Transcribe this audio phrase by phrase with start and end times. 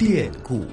[0.00, 0.64] 变故。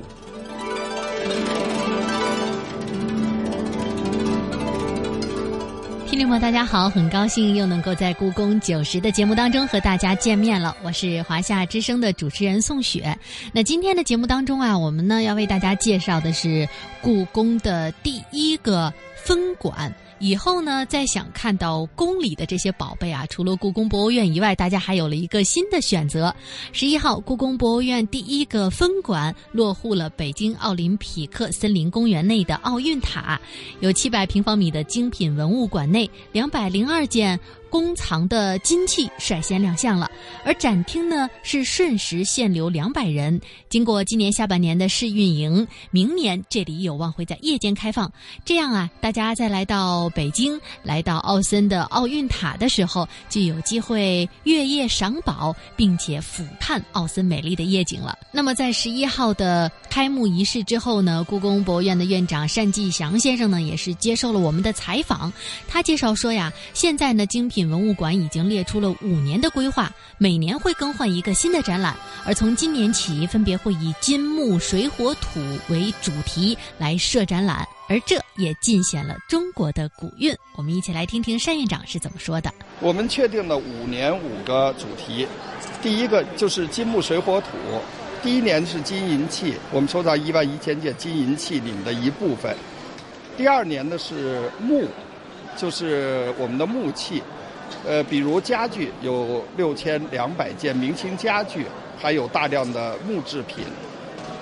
[6.09, 10.73] 听众朋友，大家好，很高兴又能够在故宫九十的节目当中和大家见面了。
[10.81, 13.13] 我是华夏之声的主持人宋雪。
[13.51, 16.65] 那今天的节目当中啊，我们呢要为大家介绍的是
[17.01, 19.93] 故宫的第一个分馆。
[20.19, 26.33] 以后呢，再想看到宫里的这些宝贝啊，除了故宫博物院以外，大家还有了一个新的选择。
[26.71, 33.39] 十一号，故宫博物院第一个分馆落户了北京奥林匹克森林公园内的奥运塔，
[33.79, 37.39] 有七百平方米的精品文物馆内，两百零二件。
[37.69, 40.09] 宫藏的金器率先亮相了，
[40.43, 43.39] 而展厅呢是瞬时限流两百人。
[43.69, 48.11] 经过今年下半年的试运营，明年这里有望会在夜间开放。
[48.45, 58.17] 这样啊，大家再来到北京，来到奥森的奥运塔的时候，就有机会月夜赏宝，并且俯瞰奥森美丽的夜景了。
[58.31, 65.31] 那么在十一号的开幕仪式之后呢，故宫博物院的院长单霁翔先生呢也是接受了我们的采访，
[65.67, 67.56] 他介绍说呀，现在呢精品。
[67.57, 80.31] 品文物馆已经列出了五年的规划，每年会更换一个新的展览，而从今年起，分别会以金木水火土为主题来设展览，而这也尽显了中国的古韵。
[80.55, 82.53] 我们一起来听听单院长是怎么说的。
[82.79, 85.27] 我们确定了五年五个主题，
[85.81, 87.47] 第一个就是金木水火土，
[88.21, 92.53] 第一年是金银器，我们收藏一万一千件金银器里面的一部分；
[93.35, 94.87] 第二年呢是木，
[95.55, 97.23] 就是我们的木器。
[97.85, 101.65] 呃，比如家具有六千两百件明清家具，
[101.97, 103.63] 还有大量的木制品。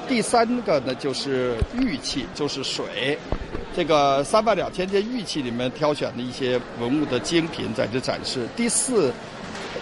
[0.08, 3.18] 第三个呢，就是玉器，就是水。
[3.76, 8.48] 这个三万两千件玉器里面挑选的一些文物的精品在这展示。
[8.56, 9.12] 第四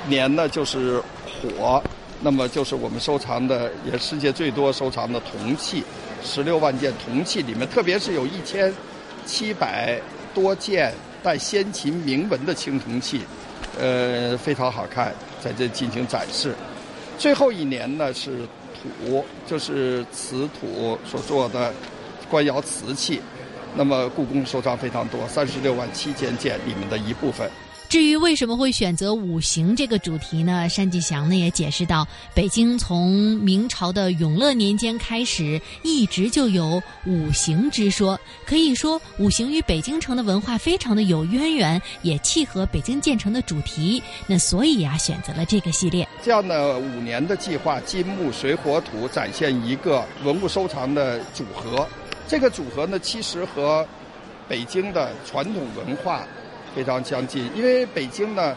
[0.07, 1.81] 年呢，就是火，
[2.21, 5.83] 那么就是我们收藏的也世界最多收藏的铜器，
[6.23, 8.73] 十六万件铜器里面，特别是有一千
[9.25, 10.01] 七百
[10.33, 10.91] 多件
[11.23, 13.21] 带先秦铭文的青铜器。
[13.79, 15.11] 呃，非常好看，
[15.41, 16.53] 在这进行展示。
[17.17, 21.73] 最后一年呢是土，就是瓷土所做的
[22.29, 23.19] 官窑瓷器。
[23.75, 27.49] 那么故宫收藏非常多，三十六万七千件里面的一部分。
[27.93, 30.67] 至于为什么会选择五行这个主题呢？
[30.75, 44.01] 单霁翔呢也解释到，北京从明朝的永乐年间开始，一直就有五行之说，可以说五行与北京城的文化非常的有渊源，也契合北京建成的主题。
[44.25, 46.09] 那所以呀，选择了这个系列。
[46.23, 51.87] 这样的五年的计划，金木水火土展现一个文物收藏的组合。
[52.27, 53.87] 这个组合呢，其实和
[54.49, 56.27] 北京的传统文化。
[56.75, 58.55] 非常相近，因为北京呢，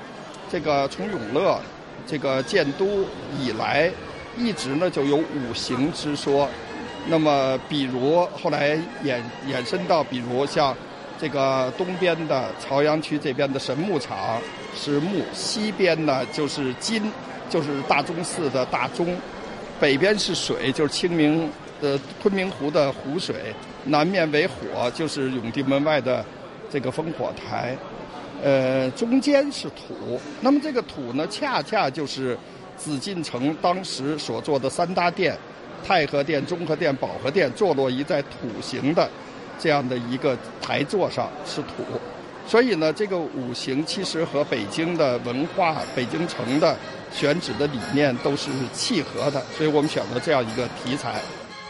[0.50, 1.60] 这个从永乐
[2.06, 3.04] 这个建都
[3.38, 3.90] 以来，
[4.36, 6.48] 一直呢就有五行之说。
[7.08, 10.74] 那么，比如后来衍衍生到，比如像
[11.20, 14.40] 这个东边的朝阳区这边的神木厂
[14.74, 17.00] 是木，西边呢就是金，
[17.48, 19.16] 就是大钟寺的大钟，
[19.78, 21.48] 北边是水，就是清明
[21.80, 23.54] 的昆明湖的湖水，
[23.84, 26.24] 南面为火，就是永定门外的
[26.70, 27.76] 这个烽火台。
[28.42, 32.36] 呃，中间是土，那么这个土呢，恰恰就是
[32.76, 35.34] 紫禁城当时所做的三大殿——
[35.82, 39.08] 太和殿、中和殿、保和殿，坐落于在土形的
[39.58, 41.82] 这样的一个台座上是土，
[42.46, 46.76] 所以呢，这个五行其实和北京的文化、北京城的
[47.10, 51.22] 选址的理念都是契合的，所以我们选择这样一个题材。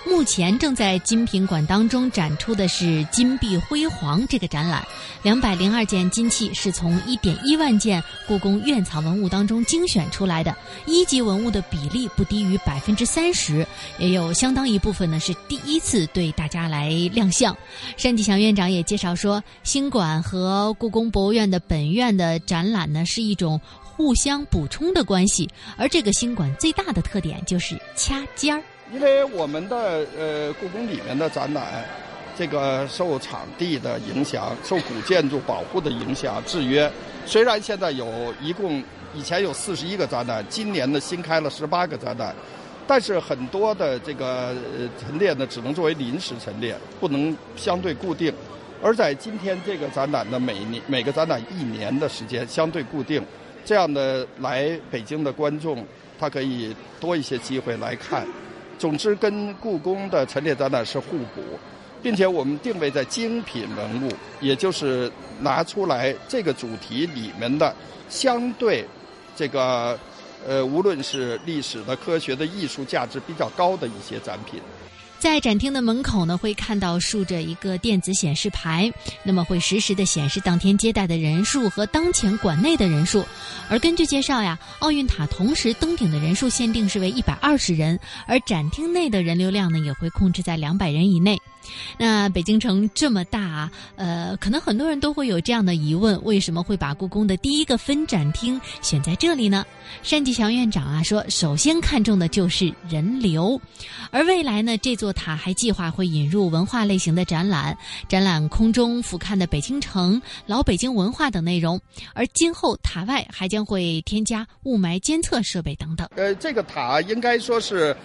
[0.07, 4.87] 目前正在精品馆当中展出的是“金碧辉煌”这个展览，
[5.23, 10.57] 两百零二件金器是从一点一万件故宫院藏文物当中精选出来的，
[10.87, 13.67] 一级文物的比例不低于百分之三十，
[13.99, 17.55] 也有相当一部分呢是第一次对大家来亮相。
[18.01, 28.63] 单霁翔院长也介绍说，新馆和故宫博物院的本院的展览呢是一种互相补充的关系，而这个新馆最大的特点就是掐尖儿。
[28.93, 31.85] 因为我们的呃故宫里面的展览，
[32.39, 36.91] 这个受场地的影响，受古建筑保护的影响制约。
[37.27, 42.33] 虽然现在有一共以前有四十一个展览，今年呢新开了十八个展览，
[42.87, 44.55] 但是很多的这个
[45.01, 48.33] 陈列呢只能作为临时陈列，不能相对固定。
[48.81, 53.21] 而在今天这个展览的每年每个展览一年的时间相对固定，
[53.65, 55.85] 这样的来北京的观众
[56.21, 58.25] 他可以多一些机会来看。
[58.79, 61.43] 总之，跟故宫的陈列展览是互补，
[62.03, 67.75] 并且我们定位在精品文物，也就是拿出来这个主题里面的
[68.09, 68.85] 相对
[69.35, 69.99] 这个
[70.47, 74.61] 呃，无论是历史的、科学的、艺术价值比较高的一些展品。
[75.27, 78.91] 在展厅的门口呢，会看到竖着一个电子显示牌，
[79.25, 83.27] 那么会实时的显示当天接待的人数和当前馆内的人数。
[83.69, 91.37] 而根据介绍呀，奥运塔同时登顶的人数限定是为一百二十人，而展厅内的人流量呢，也会控制在两百人以内。
[91.99, 99.65] 那北京城这么大，呃，可能很多人都会有这样的疑问：为什么会把故宫的第一个分展厅选在这里呢？
[100.03, 103.61] 单霁翔院长啊说，首先看中的就是人流，
[104.11, 107.77] 而未来呢，这座塔还计划会引入文化类型的展览，
[108.09, 111.81] 展览空中俯瞰的北京城、老北京文化等内容，
[112.15, 116.09] 而今后塔外还将会添加雾霾监测设备等等。
[116.17, 117.97] 呃，这个塔应该说是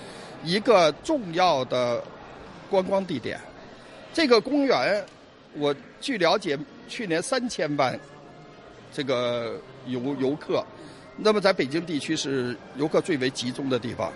[0.43, 2.03] 一个重要的
[2.69, 3.39] 观光地点。
[4.13, 5.03] 这个公园，
[5.53, 7.97] 我据了解，去年三千万
[8.91, 10.63] 这个游游客，
[11.15, 14.11] 那么在北京地区是游客最为集中的地方，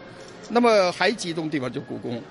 [0.49, 2.21] 那么还集中地方就故宫，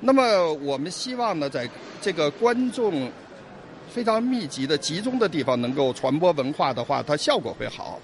[0.00, 1.68] 那么我们希望呢，在
[2.02, 3.08] 这个观众
[3.88, 8.00] 非常密集的集中的地方，能够传播文化的话，它效果会好。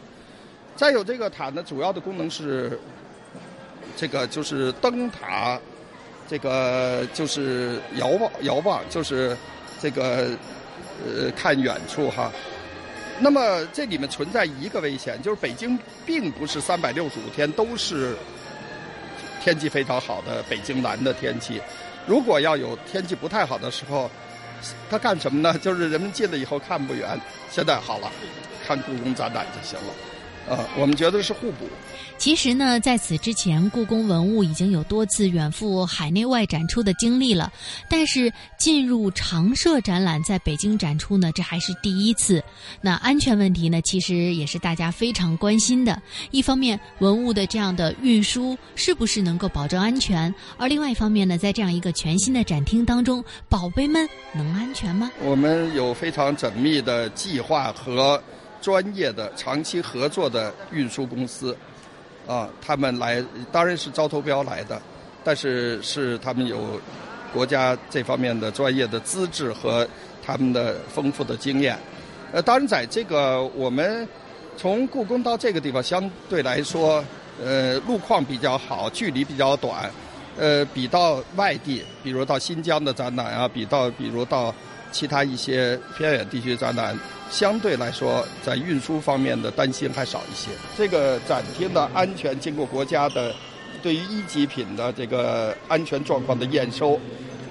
[0.77, 2.79] 再有这个塔呢，主要的功能是
[3.97, 5.61] 这个就是灯塔。
[6.31, 9.37] 这个就是遥望，遥望就是
[9.83, 10.29] 这个
[11.05, 12.31] 呃看远处哈。
[13.19, 18.17] 那么这里面存在一个危险，就是北京并不是三百六十五天都是
[19.43, 21.61] 天气非常好的北京蓝的天气。
[22.07, 24.09] 如果要有天气不太好的时候，
[24.89, 25.59] 它干什么呢？
[25.59, 27.21] 就是人们进了以后看不远。
[27.51, 28.11] 现在好了，
[28.65, 29.93] 看故宫展览就行了。
[30.51, 31.69] 啊，我们觉得是互补。
[32.19, 37.51] 其实呢，在此之前，故宫文物已经有多次远赴海内外展出的经历了。
[37.89, 42.43] 但是进入常设展览在北京展出呢，这还是第一次。
[42.83, 46.03] 那安全问题呢，其实也是大家非常关心的。
[46.31, 50.35] 一方面，文物的这样的运输是不是能够保证安全？
[50.59, 55.11] 而另外一方面呢，在这样一个全新的展厅当中，宝贝们能安全吗？
[55.23, 58.23] 我们有非常缜密的计划和
[58.61, 61.57] 专业的长期合作的运输公司。
[62.27, 64.81] 啊，他们来当然是招投标来的，
[65.25, 66.81] 但是是他们有
[67.33, 69.89] 国家这方面的专业的资质和
[70.25, 71.77] 他们的丰富的经验。
[72.31, 74.07] 呃，当然在这个我们
[74.57, 77.03] 从故宫到这个地方相对来说，
[77.43, 79.91] 呃，路况比较好，距离比较短，
[80.39, 84.55] 呃，比到外地，比如到新疆的展览啊，比到比如到
[84.93, 86.97] 其他一些偏远地区展览。
[87.31, 90.51] 相对来说，在运输方面的担心还少一些。
[90.77, 93.35] 这个展厅的安全经过国家的
[93.83, 97.01] 对于一级品的这个安全状况的验收，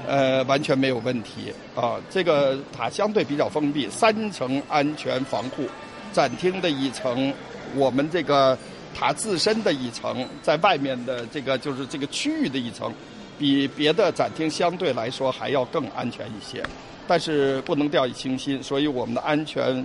[0.05, 1.95] 呃，完全没有问题啊。
[2.09, 5.65] 这个塔相对比较封闭，三层安全防护，
[6.11, 7.33] 展厅的一层，
[7.73, 8.57] 我们这个
[8.93, 12.93] 塔自身的一层，在外面的这个就是这个区域的一层，
[13.39, 16.62] 比别的展厅相对来说还要更安全一些。
[17.07, 19.83] 但是不能掉以轻心，所以我们的安全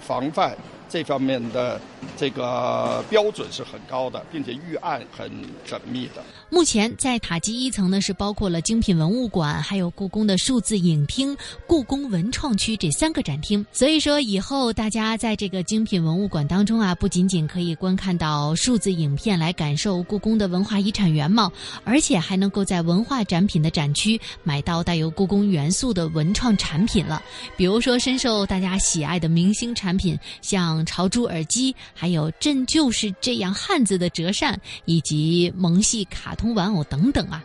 [0.00, 0.56] 防范
[0.90, 1.80] 这方面的
[2.16, 5.30] 这个标准是很高的，并且预案很
[5.66, 6.22] 缜密的。
[6.50, 13.64] 目前在塔基一层呢，是包括了精品文物馆，还有故宫的数字影厅、故宫文创区这三个展厅。
[13.72, 21.52] 所以说，以后大家在这个精品文物馆当中啊，不仅仅可以观看到数字影片来感受故宫的文化遗产原貌，
[21.84, 27.22] 而且还能够在文化展品的展区买到带有故宫元素的文创产品了。
[27.56, 37.42] 比如说，深受大家喜爱的明星产品，像朝珠耳机，还有“朕就是这样”汉子的折扇，以及萌系卡通玩偶等等啊。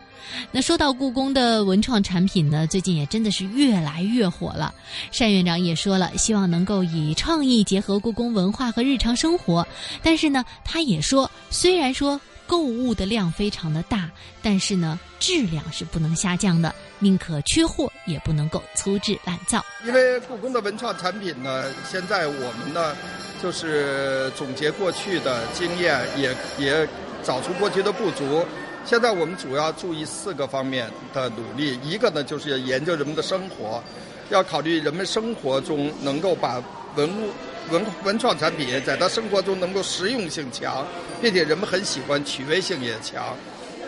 [0.52, 4.74] 那说到故宫的文创产品呢，最近也真的是越来越火了。
[5.18, 9.68] 单院长也说了，希望能够以创意结合故宫文化和日常生活。
[10.02, 12.20] 但是呢，他也说，虽然说。
[12.48, 14.10] 购物的量非常的大，
[14.42, 19.66] 但是呢，质量是不能下降的，宁可缺货也不能够粗制滥造。
[19.86, 22.96] 因为故宫的文创产品呢，现在我们呢，
[23.42, 26.88] 就是总结过去的经验，也也
[27.24, 28.46] 找出过去的不足。
[28.86, 33.84] 现在我们主要注意四个方面的努力，一个呢就是要研究人们的生活，
[34.30, 36.62] 要考虑人们生活中能够把
[36.96, 37.32] 文物。
[37.72, 40.86] 文文创产品在他生活中能够实用性强，
[41.22, 43.36] 并且人们很喜欢，趣味性也强。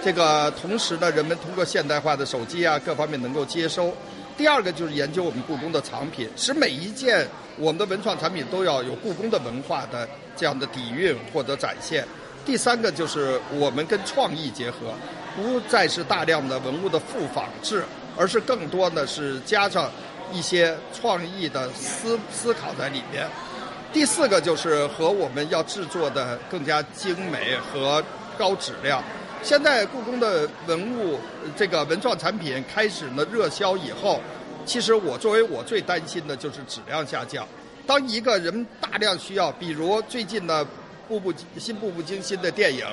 [0.03, 3.93] 这个同时呢，人们通过现代化的手机啊，各方面能够接收。
[4.37, 12.05] 第二个就是研究我们故宫的藏品，使每一件我们的文创产品都要有故宫的文化的这样的底蕴或者展现。
[12.45, 14.93] 第三个就是我们跟创意结合，
[15.35, 17.83] 不再是大量的文物的复仿制，
[18.15, 19.91] 而是更多的是加上
[20.31, 23.27] 一些创意的思思考在里边。
[23.93, 28.03] 第四个就是和我们要制作的更加精美和
[28.37, 29.03] 高质量。
[29.41, 31.19] 现在故宫的文物
[31.55, 34.19] 这个文创产品开始呢热销以后，
[34.65, 37.47] 其实我作为我最担心的就是质量下降。
[37.85, 40.63] 当一个人大量需要，比如最近的
[41.07, 42.85] 《步步新步步惊心》的电影，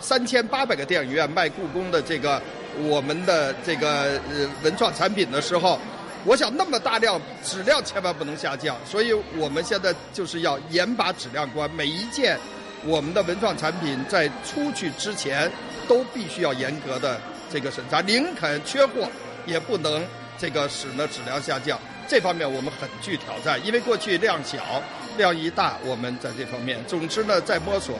[0.00, 2.42] 三千八百个电影院卖故宫的这个
[2.88, 5.78] 我们的这个呃文创产品的时候，
[6.24, 12.38] 我想那么大量质量千万不能下降，所以我们现在就是要严把质量关，每一件
[12.84, 15.50] 我们的文创产品在出去之前
[15.88, 17.18] 都必须要严格的
[17.50, 19.08] 这个审查，宁肯缺货
[19.46, 20.04] 也不能
[20.38, 21.78] 这个使呢质量下降。
[22.06, 24.82] 这方面我们很具挑战，因为过去量小，
[25.16, 27.98] 量一大，我们在这方面，总之呢在摸索。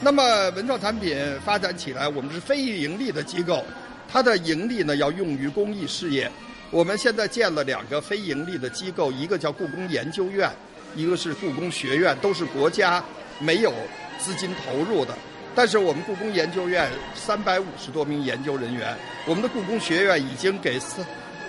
[0.00, 3.64] 那么文创产品发展起来，我们是非盈利的机构，
[4.10, 6.30] 它的盈利呢要用于公益事业。
[6.70, 10.48] 我们现在建了两个非盈利的机构，一个叫故宫研究院，
[10.94, 13.02] 一个是故宫学院，都是国家
[13.40, 13.72] 没有
[14.20, 15.12] 资金投入的。
[15.52, 18.96] 但是我们故宫研究院三百五十多名研究人员，
[19.26, 21.04] 我们的故宫学院已经给四。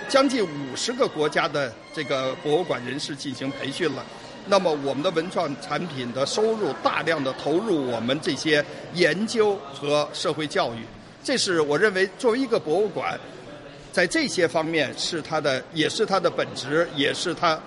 [0.10, 4.04] 将近五十个国家的这个博物馆人士进行培训了，
[4.48, 10.80] 那么我们的文创产品的收入大量的投入我们这些研究和社会教育，
[11.24, 13.18] 这是我认为作为一个博物馆，
[13.92, 17.60] 在这些方面是它的也是它的本质，也是它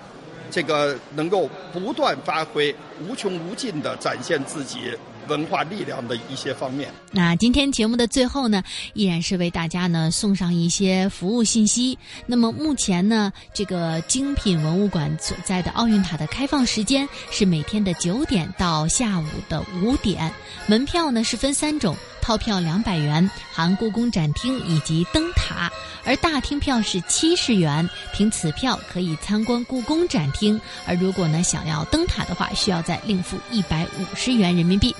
[0.49, 2.75] 这个能够不断发挥、
[3.07, 4.91] 无穷无尽的展现自己。
[5.27, 6.87] 文化力量的一些方面。
[7.11, 8.63] 那今天节目的最后呢，
[8.93, 11.97] 依然是为大家呢送上一些服务信息。
[12.27, 20.31] 那么目前呢，这个精品文物馆所在的奥运塔的开放时间是每天的九点到下午的五点，
[20.67, 21.95] 门票呢是分三种。
[22.25, 25.69] 套票两百元，含故宫展厅以及灯塔；
[26.03, 30.59] 而大厅票是七十元，凭此票可以参观故宫展厅。
[30.87, 34.95] 而如果呢想要灯塔的话，需要再另付一百五十元人民币。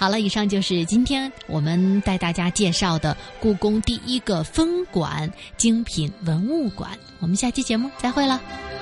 [0.00, 6.90] 好了，以上就是今天我们带大家介绍的故宫第一个分馆——精品文物馆。
[7.20, 8.40] 我们下期节目再会了。